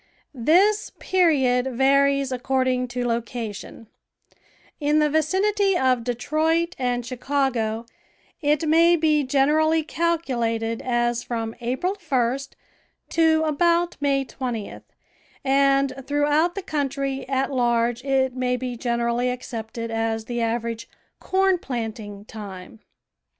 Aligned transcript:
This 0.33 0.91
period 0.97 1.67
varies 1.75 2.31
ac 2.33 2.41
cording 2.41 2.87
to 2.87 3.05
location; 3.07 3.85
in 4.79 4.97
the 4.97 5.11
vicinity 5.11 5.77
of 5.77 6.03
Detroit 6.03 6.75
and 6.79 7.05
Chicago 7.05 7.85
it 8.41 8.67
may 8.67 8.95
be 8.95 9.21
generally 9.21 9.83
calculated 9.83 10.81
as 10.81 11.21
from 11.21 11.53
April 11.61 11.93
1st 11.93 12.53
to 13.09 13.43
about 13.43 13.97
May 14.01 14.25
20th, 14.25 14.85
and 15.45 15.93
throughout 16.07 16.55
the 16.55 16.63
country 16.63 17.29
at 17.29 17.51
large 17.51 18.03
it 18.03 18.35
may 18.35 18.57
be 18.57 18.75
generally 18.75 19.29
accepted 19.29 19.91
as 19.91 20.25
the 20.25 20.41
average" 20.41 20.89
corn 21.29 21.59
planting 21.59 22.25
time." 22.25 22.79